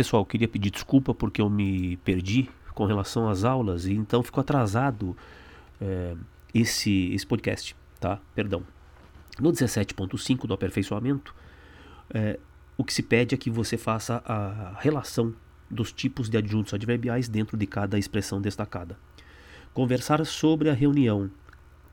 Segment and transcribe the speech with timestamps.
[0.00, 4.40] Pessoal, queria pedir desculpa porque eu me perdi com relação às aulas e então ficou
[4.40, 5.14] atrasado
[5.78, 6.16] é,
[6.54, 8.18] esse, esse podcast, tá?
[8.34, 8.62] Perdão.
[9.38, 11.34] No 17.5 do aperfeiçoamento,
[12.14, 12.40] é,
[12.78, 15.34] o que se pede é que você faça a relação
[15.70, 18.98] dos tipos de adjuntos adverbiais dentro de cada expressão destacada.
[19.74, 21.30] Conversar sobre a reunião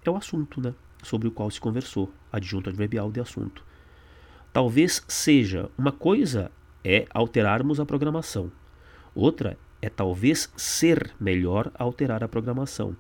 [0.06, 0.74] é o assunto, né?
[1.04, 3.66] Sobre o qual se conversou, adjunto adverbial de assunto.
[4.54, 6.50] Talvez seja uma coisa
[6.88, 8.50] é alterarmos a programação.
[9.14, 12.96] Outra é talvez ser melhor alterar a programação.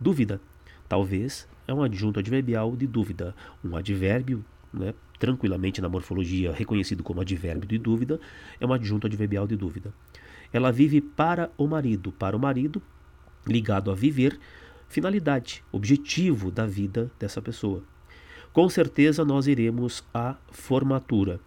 [0.00, 0.40] Dúvida,
[0.88, 7.20] talvez é um adjunto adverbial de dúvida, um advérbio, né, tranquilamente na morfologia reconhecido como
[7.20, 8.18] advérbio de dúvida,
[8.60, 9.94] é um adjunto adverbial de dúvida.
[10.52, 12.82] Ela vive para o marido, para o marido,
[13.46, 14.36] ligado a viver,
[14.88, 17.84] finalidade, objetivo da vida dessa pessoa.
[18.52, 21.38] Com certeza nós iremos à formatura.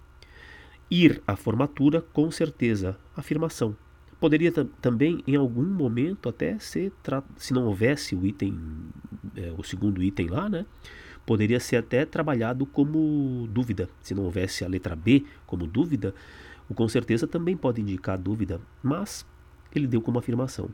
[0.91, 3.75] Ir à formatura, com certeza, afirmação.
[4.20, 6.92] Poderia também, em algum momento, até ser,
[7.38, 8.59] se não houvesse o item,
[9.36, 10.66] é, o segundo item lá, né?
[11.25, 13.89] Poderia ser até trabalhado como dúvida.
[14.02, 16.14] Se não houvesse a letra B como dúvida,
[16.69, 19.25] o com certeza também pode indicar dúvida, mas
[19.73, 20.69] ele deu como afirmação.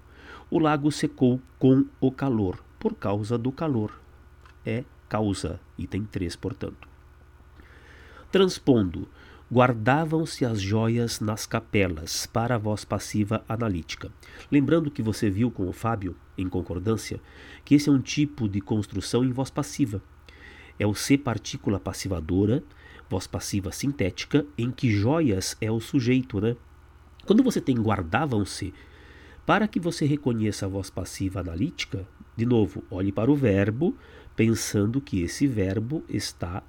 [0.49, 3.99] O lago secou com o calor, por causa do calor.
[4.65, 6.87] É causa, item 3, portanto.
[8.31, 9.07] Transpondo,
[9.51, 14.11] guardavam-se as joias nas capelas para a voz passiva analítica.
[14.51, 17.19] Lembrando que você viu com o Fábio, em concordância,
[17.63, 20.01] que esse é um tipo de construção em voz passiva.
[20.77, 22.61] É o C partícula passivadora,
[23.09, 26.55] voz passiva sintética, em que joias é o sujeito, né?
[27.25, 28.73] Quando você tem guardavam-se,
[29.45, 33.95] para que você reconheça a voz passiva analítica, de novo, olhe para o verbo,
[34.35, 36.61] pensando que esse verbo está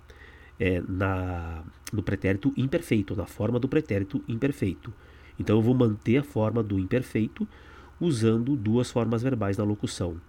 [0.58, 4.92] é, na, no pretérito imperfeito, na forma do pretérito imperfeito.
[5.38, 7.46] Então eu vou manter a forma do imperfeito
[8.00, 10.20] usando duas formas verbais na locução.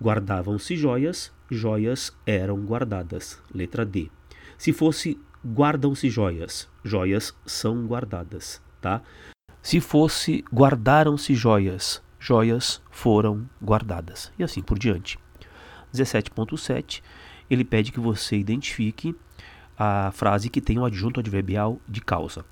[0.00, 3.40] Guardavam-se joias, joias eram guardadas.
[3.52, 4.10] Letra D.
[4.56, 9.02] Se fosse guardam-se joias, joias são guardadas, tá?
[9.62, 14.32] Se fosse guardaram-se joias, joias foram guardadas.
[14.38, 15.18] E assim por diante.
[15.92, 17.02] 17.7,
[17.50, 19.14] ele pede que você identifique
[19.78, 22.44] a frase que tem o adjunto adverbial de causa.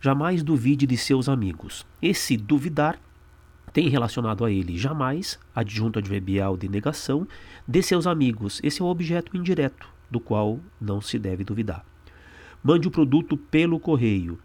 [0.00, 1.86] Jamais duvide de seus amigos.
[2.00, 2.98] Esse duvidar
[3.72, 7.26] tem relacionado a ele jamais, adjunto adverbial de negação,
[7.66, 8.60] de seus amigos.
[8.62, 11.84] Esse é o objeto indireto, do qual não se deve duvidar.
[12.62, 14.38] Mande o produto pelo correio.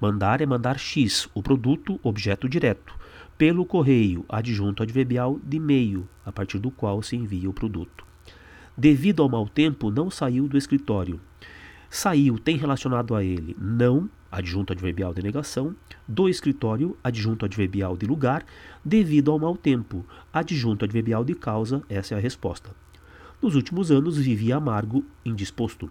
[0.00, 2.98] Mandar é mandar X, o produto, objeto direto
[3.38, 8.04] pelo correio, adjunto adverbial de meio, a partir do qual se envia o produto.
[8.78, 11.20] Devido ao mau tempo, não saiu do escritório.
[11.90, 15.74] Saiu tem relacionado a ele não, adjunto adverbial de negação,
[16.06, 18.46] do escritório, adjunto adverbial de lugar,
[18.84, 22.70] devido ao mau tempo, adjunto adverbial de causa, essa é a resposta.
[23.42, 25.90] Nos últimos anos vivia amargo, indisposto.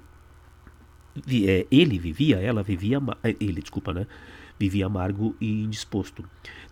[1.46, 4.08] É, ele vivia, ela vivia, é, ele, desculpa, né?
[4.58, 6.24] Vivia amargo e indisposto.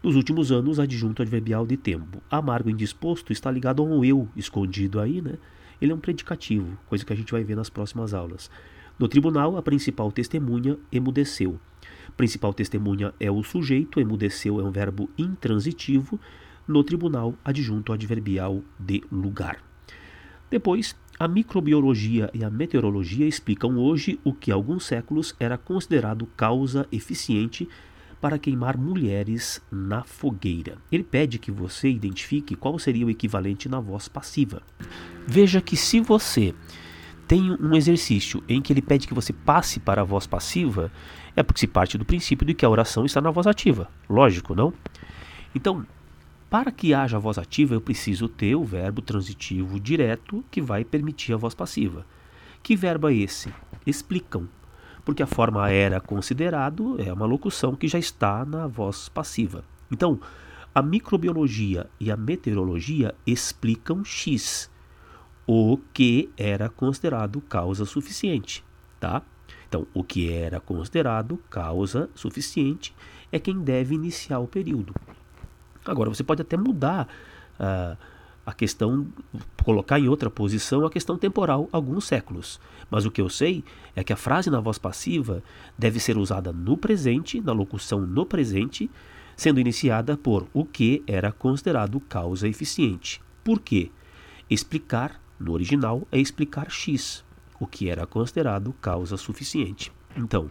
[0.02, 2.22] Nos últimos anos, adjunto adverbial de tempo.
[2.32, 5.34] Amargo e indisposto está ligado a um eu escondido aí, né?
[5.82, 8.50] Ele é um predicativo, coisa que a gente vai ver nas próximas aulas.
[8.98, 11.60] No tribunal, a principal testemunha emudeceu.
[12.16, 16.20] Principal testemunha é o sujeito, emudeceu é um verbo intransitivo.
[16.68, 19.62] No tribunal, adjunto adverbial de lugar.
[20.50, 26.26] Depois, a microbiologia e a meteorologia explicam hoje o que há alguns séculos era considerado
[26.38, 27.68] causa eficiente
[28.22, 30.78] para queimar mulheres na fogueira.
[30.92, 34.62] Ele pede que você identifique qual seria o equivalente na voz passiva.
[35.28, 36.54] Veja que se você
[37.28, 40.92] tem um exercício em que ele pede que você passe para a voz passiva,
[41.36, 43.90] é porque se parte do princípio de que a oração está na voz ativa.
[44.10, 44.74] Lógico, não?
[45.54, 45.86] Então,
[46.50, 51.34] para que haja voz ativa, eu preciso ter o verbo transitivo direto que vai permitir
[51.34, 52.06] a voz passiva.
[52.62, 53.54] Que verbo é esse?
[53.86, 54.48] Explicam.
[55.06, 59.64] Porque a forma era considerado é uma locução que já está na voz passiva.
[59.92, 60.20] Então,
[60.74, 64.70] a microbiologia e a meteorologia explicam X,
[65.48, 68.64] o que era considerado causa suficiente,
[69.00, 69.22] tá?
[69.70, 72.94] Então, o que era considerado causa suficiente
[73.32, 74.94] é quem deve iniciar o período.
[75.86, 77.08] Agora, você pode até mudar
[77.60, 77.98] uh,
[78.46, 79.08] a questão,
[79.64, 82.60] colocar em outra posição a questão temporal alguns séculos.
[82.90, 83.64] Mas o que eu sei
[83.96, 85.42] é que a frase na voz passiva
[85.78, 88.90] deve ser usada no presente, na locução no presente,
[89.36, 93.22] sendo iniciada por o que era considerado causa eficiente.
[93.44, 93.92] Por quê?
[94.50, 97.26] Explicar, no original, é explicar X,
[97.60, 99.92] o que era considerado causa suficiente.
[100.16, 100.50] Então,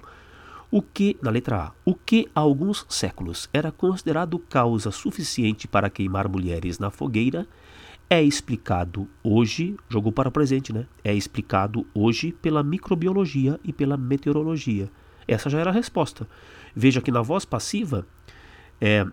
[0.76, 5.88] O que, na letra A, o que há alguns séculos era considerado causa suficiente para
[5.88, 7.46] queimar mulheres na fogueira,
[8.08, 10.86] é explicado hoje, jogou para o presente, né?
[11.02, 14.90] É explicado hoje pela microbiologia e pela meteorologia.
[15.26, 16.28] Essa já era a resposta.
[16.74, 18.06] Veja que na voz passiva,
[18.80, 19.06] é,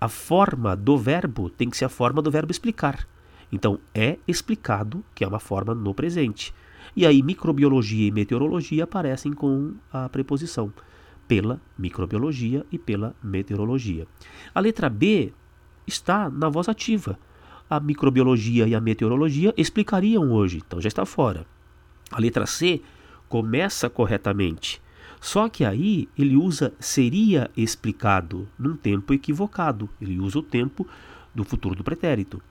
[0.00, 3.06] a forma do verbo tem que ser a forma do verbo explicar.
[3.52, 6.54] Então, é explicado, que é uma forma no presente.
[6.96, 10.72] E aí, microbiologia e meteorologia aparecem com a preposição
[11.28, 14.06] pela microbiologia e pela meteorologia.
[14.54, 15.32] A letra B
[15.86, 17.18] está na voz ativa.
[17.70, 21.46] A microbiologia e a meteorologia explicariam hoje, então já está fora.
[22.10, 22.82] A letra C
[23.28, 24.82] começa corretamente.
[25.20, 29.88] Só que aí ele usa seria explicado num tempo equivocado.
[30.00, 30.84] Ele usa o tempo
[31.32, 32.42] do futuro do pretérito.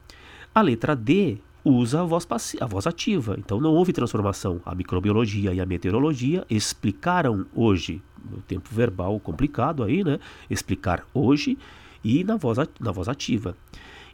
[0.56, 2.26] A letra D usa a voz,
[2.62, 4.62] a voz ativa, então não houve transformação.
[4.66, 8.02] A microbiologia e a meteorologia explicaram hoje,
[8.32, 10.18] no tempo verbal complicado aí, né?
[10.50, 11.58] Explicar hoje
[12.02, 13.58] e na voz, na voz ativa.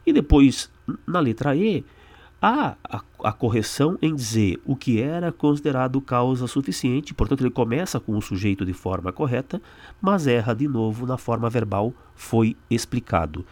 [0.06, 0.70] E depois,
[1.04, 1.84] na letra E,
[2.40, 7.98] há a, a, correção em dizer o que era considerado causa suficiente, portanto, ele começa
[7.98, 9.60] com o sujeito de forma correta,
[10.00, 13.44] mas erra de novo na forma verbal foi explicado.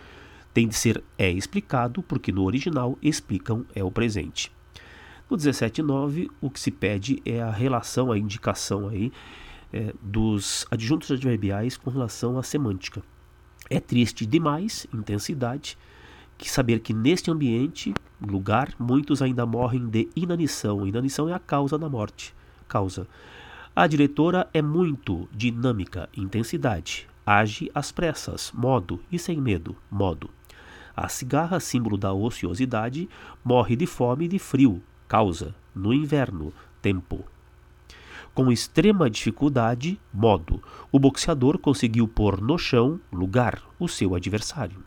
[0.52, 4.52] Tem de ser é explicado, porque no original explicam é o presente.
[5.28, 9.10] No 17.9, o que se pede é a relação, a indicação aí
[9.72, 13.02] é, dos adjuntos adverbiais com relação à semântica.
[13.68, 15.76] É triste demais, intensidade,
[16.36, 20.86] que saber que neste ambiente, lugar, muitos ainda morrem de inanição.
[20.86, 22.34] Inanição é a causa da morte.
[22.68, 23.06] Causa.
[23.74, 27.08] A diretora é muito dinâmica, intensidade.
[27.26, 30.30] Age às pressas, modo e sem medo, modo.
[30.96, 33.08] A cigarra, símbolo da ociosidade,
[33.44, 35.54] morre de fome e de frio, causa.
[35.74, 37.24] No inverno, tempo.
[38.32, 44.84] Com extrema dificuldade, modo, o boxeador conseguiu pôr no chão, lugar, o seu adversário.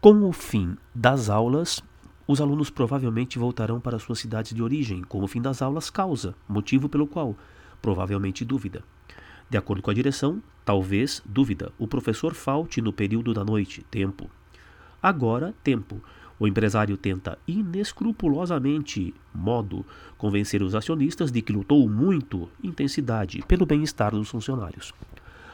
[0.00, 1.82] Com o fim das aulas,
[2.26, 5.02] os alunos provavelmente voltarão para suas cidades de origem.
[5.02, 7.36] Com o fim das aulas, causa, motivo pelo qual,
[7.82, 8.82] provavelmente dúvida.
[9.50, 11.70] De acordo com a direção, talvez dúvida.
[11.78, 14.30] O professor falte no período da noite, tempo.
[15.02, 16.02] Agora, tempo.
[16.38, 19.84] O empresário tenta inescrupulosamente, modo,
[20.16, 24.94] convencer os acionistas de que lutou muito, intensidade, pelo bem-estar dos funcionários.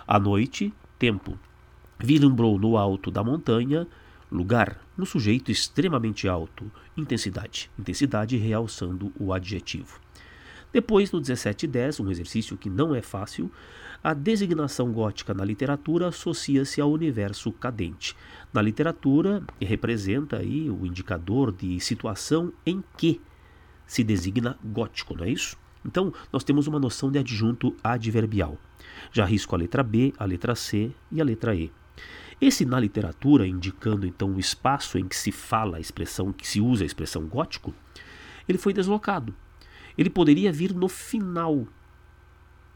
[0.06, 1.37] À noite, tempo.
[1.99, 3.88] Vislumbrou no alto da montanha
[4.31, 6.70] Lugar, no sujeito extremamente alto.
[6.96, 7.70] Intensidade.
[7.78, 10.00] Intensidade realçando o adjetivo.
[10.73, 13.50] Depois, no 1710, um exercício que não é fácil,
[14.02, 18.17] a designação gótica na literatura associa-se ao universo cadente.
[18.52, 23.20] Na literatura, representa aí o indicador de situação em que
[23.87, 25.56] se designa gótico, não é isso?
[25.84, 28.58] Então, nós temos uma noção de adjunto adverbial.
[29.12, 31.70] Já risco a letra B, a letra C e a letra E.
[32.40, 36.60] Esse na literatura, indicando então o espaço em que se fala a expressão, que se
[36.60, 37.74] usa a expressão gótico,
[38.48, 39.34] ele foi deslocado.
[39.96, 41.66] Ele poderia vir no final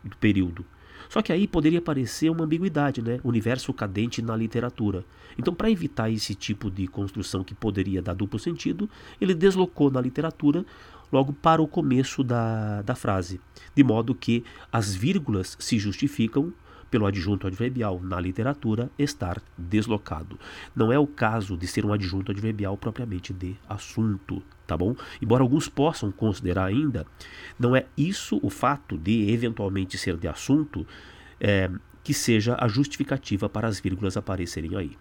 [0.02, 0.64] do período.
[1.08, 3.20] Só que aí poderia parecer uma ambiguidade, né?
[3.24, 5.04] Universo cadente na literatura.
[5.36, 8.88] Então, para evitar esse tipo de construção que poderia dar duplo sentido,
[9.20, 10.64] ele deslocou na literatura
[11.12, 13.40] logo para o começo da, da frase,
[13.74, 16.52] de modo que as vírgulas se justificam
[16.90, 20.38] pelo adjunto adverbial na literatura estar deslocado.
[20.74, 24.94] Não é o caso de ser um adjunto adverbial propriamente de assunto, tá bom?
[25.22, 27.06] Embora alguns possam considerar ainda,
[27.58, 30.86] não é isso o fato de eventualmente ser de assunto
[31.40, 31.70] é,
[32.02, 34.96] que seja a justificativa para as vírgulas aparecerem aí.